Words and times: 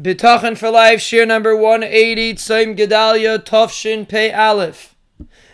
Bitachon 0.00 0.56
for 0.56 0.70
Life, 0.70 1.02
share 1.02 1.26
number 1.26 1.54
180, 1.54 2.34
Tzom 2.34 2.78
Gedalia, 2.78 3.38
Tovshin 3.38 4.08
Pei 4.08 4.32
Aleph. 4.32 4.94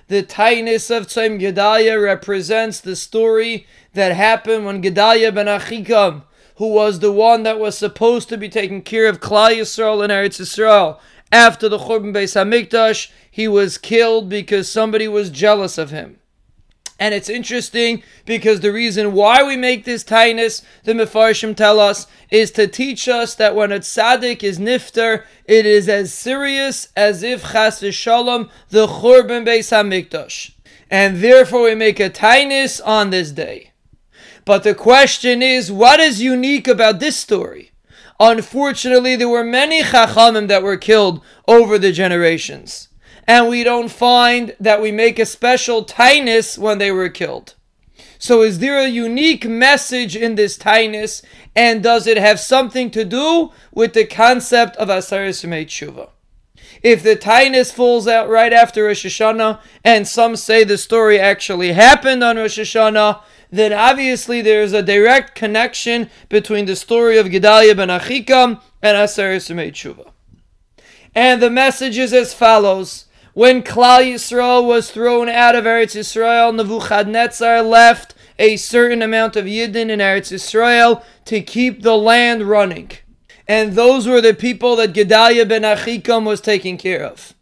The 0.07 0.23
taanis 0.23 0.97
of 0.97 1.09
Tzom 1.09 1.41
Gedalia 1.41 2.01
represents 2.01 2.81
the 2.81 2.95
story 2.95 3.67
that 3.95 4.15
happened 4.15 4.65
when 4.65 4.81
Gedalia 4.81 5.35
ben 5.35 5.47
Achikam, 5.47 6.23
who 6.55 6.69
was 6.69 7.01
the 7.01 7.11
one 7.11 7.43
that 7.43 7.59
was 7.59 7.77
supposed 7.77 8.29
to 8.29 8.39
be 8.39 8.49
taking 8.49 8.81
care 8.81 9.09
of 9.09 9.19
Klal 9.19 9.57
Yisrael 9.57 10.05
and 10.05 10.13
Eretz 10.13 10.41
Yisrael, 10.41 11.01
after 11.33 11.69
the 11.69 11.79
Churban 11.79 12.15
Beis 12.15 12.37
Hamikdash, 12.37 13.11
he 13.29 13.49
was 13.49 13.77
killed 13.77 14.29
because 14.29 14.71
somebody 14.71 15.09
was 15.09 15.31
jealous 15.31 15.79
of 15.79 15.91
him. 15.91 16.18
And 16.99 17.15
it's 17.15 17.29
interesting 17.29 18.03
because 18.25 18.61
the 18.61 18.73
reason 18.73 19.13
why 19.13 19.45
we 19.45 19.57
make 19.57 19.85
this 19.85 20.03
taanis, 20.03 20.63
the 20.83 20.95
Mefarshim 20.95 21.55
tell 21.55 21.79
us, 21.79 22.09
is 22.31 22.51
to 22.53 22.67
teach 22.67 23.09
us 23.09 23.37
that 23.37 23.55
when 23.55 23.71
a 23.71 23.79
tzaddik 23.79 24.43
is 24.43 24.59
nifter, 24.59 25.25
it 25.45 25.65
is 25.65 25.89
as 25.89 26.13
serious 26.13 26.89
as 26.97 27.23
if 27.23 27.53
chas 27.53 27.81
v'shalom 27.81 28.51
the 28.71 28.89
churban 28.89 29.47
beis 29.47 29.71
hamikdash, 29.71 30.53
and 30.91 31.19
therefore 31.19 31.65
we 31.65 31.75
make 31.77 32.01
a 32.01 32.11
taanis 32.11 32.81
on 32.85 33.11
this 33.11 33.31
day. 33.31 33.71
But 34.45 34.65
the 34.65 34.75
question 34.75 35.41
is, 35.41 35.71
what 35.71 36.01
is 36.01 36.21
unique 36.21 36.67
about 36.67 36.99
this 36.99 37.17
story? 37.17 37.71
Unfortunately, 38.19 39.15
there 39.15 39.29
were 39.29 39.45
many 39.45 39.83
chachamim 39.83 40.49
that 40.49 40.65
were 40.65 40.77
killed 40.77 41.23
over 41.47 41.79
the 41.79 41.93
generations 41.93 42.88
and 43.29 43.47
we 43.47 43.63
don't 43.63 43.91
find 43.91 44.57
that 44.59 44.81
we 44.81 44.91
make 44.91 45.19
a 45.19 45.27
special 45.27 45.85
taanis 45.85 46.57
when 46.57 46.79
they 46.79 46.91
were 46.91 47.11
killed. 47.11 47.55
So, 48.19 48.43
is 48.43 48.59
there 48.59 48.81
a 48.81 48.89
unique 48.89 49.47
message 49.47 50.17
in 50.17 50.35
this 50.35 50.57
taanis, 50.57 51.23
and 51.55 51.83
does 51.83 52.07
it 52.07 52.17
have 52.17 52.41
something 52.41 52.91
to 52.91 53.05
do 53.05 53.53
with 53.71 53.93
the 53.93 54.07
concept 54.07 54.77
of 54.77 54.89
Aseres 54.89 55.45
Tshuva? 55.45 56.09
If 56.83 57.03
the 57.03 57.17
taanis 57.17 57.73
falls 57.73 58.09
out 58.09 58.31
right 58.31 58.53
after 58.53 58.85
Rosh 58.85 59.05
Hashanah, 59.05 59.61
and 59.85 60.09
some 60.09 60.35
say 60.35 60.65
the 60.65 60.79
story 60.79 61.21
actually 61.21 61.73
happened 61.73 62.25
on 62.25 62.39
Rosh 62.39 62.59
Hashanah, 62.59 63.21
then 63.51 63.73
obviously 63.73 64.41
there 64.41 64.63
is 64.63 64.73
a 64.73 64.83
direct 64.83 65.35
connection 65.35 66.09
between 66.29 66.65
the 66.65 66.77
story 66.77 67.19
of 67.19 67.27
Gedalia 67.27 67.77
ben 67.77 67.89
Achikam 67.89 68.61
and 68.83 68.97
Aseres 68.97 69.49
Tshuva. 69.51 70.13
And 71.15 71.43
the 71.43 71.51
message 71.51 71.99
is 71.99 72.13
as 72.13 72.33
follows 72.35 73.05
when 73.39 73.63
Klal 73.63 74.01
Yisrael 74.01 74.67
was 74.67 74.91
thrown 74.91 75.29
out 75.29 75.55
of 75.55 75.63
Eretz 75.63 75.95
Yisrael, 75.95 76.53
Nebuchadnezzar 76.53 77.63
left 77.63 78.13
a 78.37 78.57
certain 78.57 79.01
amount 79.01 79.37
of 79.37 79.45
Yidden 79.45 79.91
in 79.91 80.01
Eretz 80.01 80.33
Yisrael 80.33 81.05
to 81.27 81.41
keep 81.41 81.83
the 81.83 81.97
land 81.97 82.43
running. 82.43 82.91
And 83.47 83.75
those 83.75 84.09
were 84.09 84.21
the 84.21 84.35
people 84.35 84.75
that 84.75 84.93
Gedaliah 84.93 85.47
ben 85.47 85.63
Achikam 85.63 86.27
was 86.27 86.41
taking 86.41 86.79
care 86.79 87.05
of. 87.05 87.33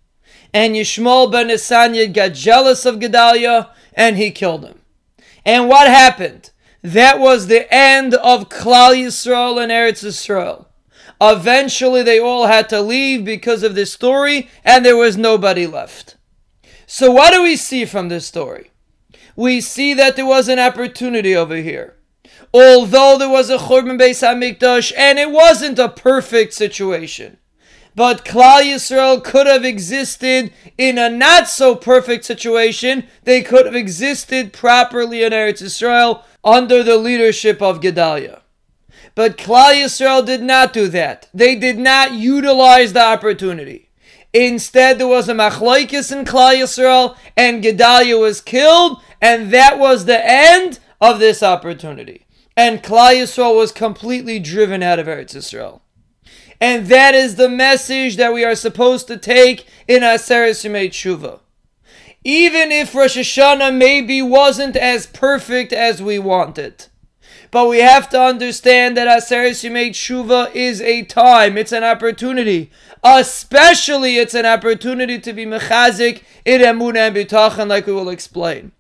And 0.52 0.74
Yishmael 0.74 1.32
ben 1.32 1.48
Nesanya 1.48 2.12
got 2.12 2.34
jealous 2.34 2.84
of 2.84 3.00
Gedaliah 3.00 3.70
and 3.94 4.18
he 4.18 4.30
killed 4.30 4.66
him. 4.66 4.82
And 5.46 5.66
what 5.66 5.88
happened? 5.88 6.50
That 6.82 7.18
was 7.18 7.46
the 7.46 7.72
end 7.74 8.12
of 8.12 8.50
Klal 8.50 8.94
Yisrael 8.94 9.62
and 9.62 9.72
Eretz 9.72 10.04
Yisrael. 10.04 10.65
Eventually, 11.20 12.02
they 12.02 12.18
all 12.18 12.46
had 12.46 12.68
to 12.68 12.80
leave 12.80 13.24
because 13.24 13.62
of 13.62 13.74
this 13.74 13.92
story, 13.92 14.48
and 14.64 14.84
there 14.84 14.96
was 14.96 15.16
nobody 15.16 15.66
left. 15.66 16.16
So, 16.86 17.10
what 17.10 17.32
do 17.32 17.42
we 17.42 17.56
see 17.56 17.84
from 17.84 18.08
this 18.08 18.26
story? 18.26 18.70
We 19.34 19.60
see 19.60 19.94
that 19.94 20.16
there 20.16 20.26
was 20.26 20.48
an 20.48 20.58
opportunity 20.58 21.34
over 21.34 21.56
here. 21.56 21.96
Although 22.52 23.18
there 23.18 23.28
was 23.28 23.50
a 23.50 23.58
Churban 23.58 24.00
Beis 24.00 24.22
Hamikdash, 24.22 24.92
and 24.96 25.18
it 25.18 25.30
wasn't 25.30 25.78
a 25.78 25.88
perfect 25.88 26.54
situation, 26.54 27.38
but 27.94 28.24
Klal 28.24 28.62
Yisrael 28.62 29.24
could 29.24 29.46
have 29.46 29.64
existed 29.64 30.52
in 30.78 30.98
a 30.98 31.08
not 31.08 31.48
so 31.48 31.74
perfect 31.74 32.24
situation. 32.24 33.06
They 33.24 33.42
could 33.42 33.66
have 33.66 33.74
existed 33.74 34.52
properly 34.52 35.22
in 35.22 35.32
Eretz 35.32 35.62
Yisrael 35.62 36.22
under 36.44 36.82
the 36.82 36.96
leadership 36.98 37.60
of 37.60 37.80
Gedaliah. 37.80 38.42
But 39.16 39.38
Klal 39.38 39.72
Yisrael 39.72 40.24
did 40.24 40.42
not 40.42 40.74
do 40.74 40.88
that. 40.88 41.28
They 41.32 41.56
did 41.56 41.78
not 41.78 42.12
utilize 42.12 42.92
the 42.92 43.02
opportunity. 43.02 43.88
Instead, 44.34 44.98
there 44.98 45.08
was 45.08 45.26
a 45.26 45.32
machlokes 45.32 46.12
in 46.12 46.26
Klal 46.26 46.54
Yisrael, 46.54 47.16
and 47.34 47.64
Gedalia 47.64 48.20
was 48.20 48.42
killed, 48.42 49.00
and 49.20 49.50
that 49.52 49.78
was 49.78 50.04
the 50.04 50.20
end 50.22 50.80
of 51.00 51.18
this 51.18 51.42
opportunity. 51.42 52.26
And 52.58 52.82
Klal 52.82 53.14
Yisrael 53.14 53.56
was 53.56 53.72
completely 53.72 54.38
driven 54.38 54.82
out 54.82 54.98
of 54.98 55.06
Eretz 55.06 55.34
Yisrael. 55.34 55.80
And 56.60 56.88
that 56.88 57.14
is 57.14 57.36
the 57.36 57.48
message 57.48 58.16
that 58.16 58.34
we 58.34 58.44
are 58.44 58.54
supposed 58.54 59.06
to 59.06 59.16
take 59.16 59.66
in 59.88 60.02
Aseret 60.02 60.62
Yemei 60.62 60.88
Tshuva. 60.88 61.40
Even 62.22 62.70
if 62.70 62.94
Rosh 62.94 63.16
Hashanah 63.16 63.74
maybe 63.74 64.20
wasn't 64.20 64.76
as 64.76 65.06
perfect 65.06 65.72
as 65.72 66.02
we 66.02 66.18
wanted 66.18 66.88
but 67.50 67.68
we 67.68 67.78
have 67.78 68.08
to 68.10 68.20
understand 68.20 68.96
that 68.96 69.08
Aseres 69.08 69.64
Yemei 69.64 69.90
Tshuva 69.90 70.54
is 70.54 70.80
a 70.80 71.02
time, 71.02 71.56
it's 71.56 71.72
an 71.72 71.84
opportunity. 71.84 72.70
Especially, 73.02 74.16
it's 74.16 74.34
an 74.34 74.46
opportunity 74.46 75.18
to 75.18 75.32
be 75.32 75.46
mechazik 75.46 76.22
in 76.44 76.60
emunah 76.60 77.08
and 77.08 77.16
bitachon, 77.16 77.68
like 77.68 77.86
we 77.86 77.92
will 77.92 78.08
explain 78.08 78.72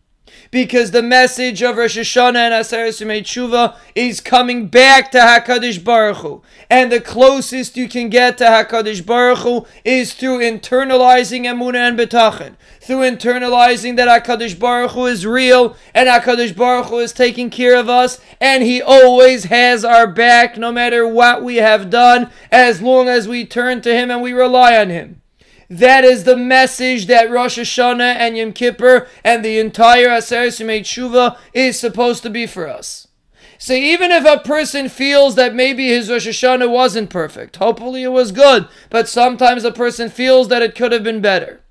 because 0.50 0.90
the 0.90 1.02
message 1.02 1.62
of 1.62 1.76
Rosh 1.76 1.98
Hashanah 1.98 2.36
and 2.36 2.54
Aseres 2.54 3.00
Tshuva 3.00 3.76
is 3.94 4.20
coming 4.20 4.68
back 4.68 5.10
to 5.10 5.18
Hakadosh 5.18 5.82
Baruch 5.82 6.18
Hu, 6.18 6.42
and 6.70 6.90
the 6.90 7.00
closest 7.00 7.76
you 7.76 7.88
can 7.88 8.08
get 8.08 8.38
to 8.38 8.44
Hakadosh 8.44 9.04
Baruch 9.04 9.38
Hu 9.38 9.66
is 9.84 10.14
through 10.14 10.38
internalizing 10.38 11.42
Emunah 11.42 11.88
and 11.88 11.98
Bitachon, 11.98 12.56
through 12.80 13.00
internalizing 13.00 13.96
that 13.96 14.24
Hakadosh 14.24 14.58
Baruch 14.58 14.92
Hu 14.92 15.06
is 15.06 15.26
real 15.26 15.76
and 15.94 16.08
Hakadosh 16.08 16.56
Baruch 16.56 16.86
Hu 16.86 16.98
is 16.98 17.12
taking 17.12 17.50
care 17.50 17.76
of 17.76 17.88
us, 17.88 18.20
and 18.40 18.62
He 18.62 18.80
always 18.80 19.44
has 19.44 19.84
our 19.84 20.06
back, 20.06 20.56
no 20.56 20.72
matter 20.72 21.06
what 21.06 21.42
we 21.42 21.56
have 21.56 21.90
done, 21.90 22.30
as 22.50 22.80
long 22.80 23.08
as 23.08 23.28
we 23.28 23.44
turn 23.44 23.80
to 23.82 23.94
Him 23.94 24.10
and 24.10 24.22
we 24.22 24.32
rely 24.32 24.76
on 24.76 24.90
Him. 24.90 25.22
That 25.68 26.04
is 26.04 26.24
the 26.24 26.36
message 26.36 27.06
that 27.06 27.30
Rosh 27.30 27.58
Hashanah 27.58 28.16
and 28.16 28.36
Yom 28.36 28.52
Kippur 28.52 29.08
and 29.24 29.44
the 29.44 29.58
entire 29.58 30.08
Aseret 30.08 30.60
Yemei 30.60 30.80
Tshuva 30.80 31.36
is 31.52 31.78
supposed 31.78 32.22
to 32.22 32.30
be 32.30 32.46
for 32.46 32.68
us. 32.68 33.08
So 33.58 33.72
even 33.72 34.10
if 34.10 34.24
a 34.24 34.38
person 34.46 34.88
feels 34.88 35.34
that 35.34 35.54
maybe 35.54 35.88
his 35.88 36.10
Rosh 36.10 36.28
Hashanah 36.28 36.70
wasn't 36.70 37.10
perfect, 37.10 37.56
hopefully 37.56 38.02
it 38.02 38.08
was 38.08 38.30
good, 38.30 38.68
but 38.90 39.08
sometimes 39.08 39.64
a 39.64 39.72
person 39.72 40.08
feels 40.08 40.48
that 40.48 40.62
it 40.62 40.74
could 40.74 40.92
have 40.92 41.02
been 41.02 41.20
better. 41.20 41.62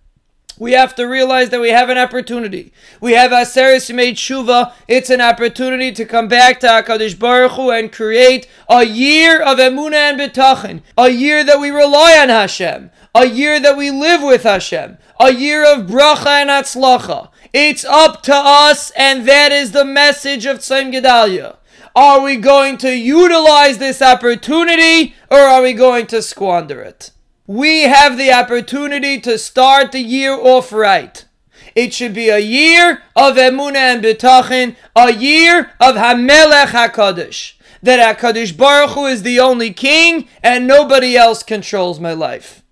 We 0.57 0.71
have 0.71 0.95
to 0.95 1.05
realize 1.05 1.49
that 1.49 1.59
we 1.59 1.69
have 1.69 1.89
an 1.89 1.97
opportunity. 1.97 2.71
We 3.01 3.13
have 3.13 3.31
Aseres 3.31 3.91
Yemei 3.91 4.11
Tshuva. 4.11 4.73
It's 4.87 5.09
an 5.09 5.21
opportunity 5.21 5.91
to 5.91 6.05
come 6.05 6.27
back 6.27 6.59
to 6.61 6.67
HaKadosh 6.67 7.19
Baruch 7.19 7.51
Hu 7.53 7.71
and 7.71 7.91
create 7.91 8.47
a 8.69 8.85
year 8.85 9.41
of 9.41 9.57
Emunah 9.57 9.93
and 9.93 10.19
Bitachon. 10.19 10.81
A 10.97 11.09
year 11.09 11.43
that 11.43 11.59
we 11.59 11.69
rely 11.69 12.17
on 12.17 12.29
Hashem 12.29 12.91
a 13.15 13.25
year 13.25 13.61
that 13.61 13.77
we 13.77 13.89
live 13.89 14.21
with 14.21 14.43
Hashem, 14.43 14.97
a 15.19 15.33
year 15.33 15.63
of 15.63 15.87
bracha 15.87 16.27
and 16.27 16.49
atzlacha. 16.49 17.29
It's 17.53 17.85
up 17.85 18.21
to 18.23 18.35
us, 18.35 18.91
and 18.91 19.25
that 19.25 19.53
is 19.53 19.71
the 19.71 19.85
message 19.85 20.45
of 20.45 20.57
Tzom 20.57 20.93
Gedalia. 20.93 21.55
Are 21.95 22.19
we 22.19 22.35
going 22.35 22.77
to 22.79 22.93
utilize 22.93 23.77
this 23.77 24.01
opportunity, 24.01 25.15
or 25.31 25.39
are 25.39 25.61
we 25.61 25.71
going 25.71 26.07
to 26.07 26.21
squander 26.21 26.81
it? 26.81 27.11
We 27.47 27.81
have 27.81 28.17
the 28.17 28.33
opportunity 28.33 29.21
to 29.21 29.37
start 29.37 29.91
the 29.91 30.01
year 30.01 30.33
off 30.33 30.71
right. 30.71 31.23
It 31.75 31.93
should 31.93 32.15
be 32.15 32.29
a 32.29 32.39
year 32.39 33.03
of 33.15 33.35
Emunah 33.35 33.75
and 33.75 34.03
Bitachon, 34.03 34.75
a 34.95 35.13
year 35.13 35.71
of 35.79 35.95
Hamelech 35.95 36.69
HaKadosh. 36.69 37.53
That 37.83 38.17
HaKadosh 38.17 38.57
Baruch 38.57 38.91
Hu 38.91 39.05
is 39.05 39.21
the 39.21 39.39
only 39.39 39.71
king, 39.71 40.27
and 40.41 40.65
nobody 40.65 41.15
else 41.15 41.43
controls 41.43 41.99
my 41.99 42.13
life. 42.13 42.63